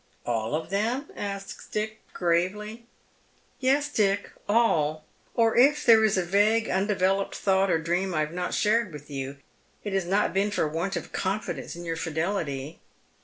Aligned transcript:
"All 0.25 0.55
of 0.55 0.71
them?" 0.71 1.09
asks 1.15 1.67
Dick, 1.67 1.99
gravely." 2.11 2.87
Y'cs, 3.59 3.87
Dick, 3.93 4.31
all— 4.49 5.05
or 5.35 5.55
if 5.55 5.85
there 5.85 6.03
is 6.03 6.17
a 6.17 6.23
vague, 6.23 6.67
undeveloped 6.67 7.35
thought 7.35 7.69
or 7.69 7.77
dream 7.77 8.11
I 8.15 8.21
have 8.21 8.33
not 8.33 8.55
shared 8.55 8.91
with 8.93 9.11
you, 9.11 9.37
it 9.83 9.93
has 9.93 10.05
not 10.05 10.33
been 10.33 10.49
for 10.49 10.67
want 10.67 10.95
of 10.95 11.11
confidence 11.11 11.75
in 11.75 11.83
y«ur 11.83 11.95
fidelity." 11.95 12.79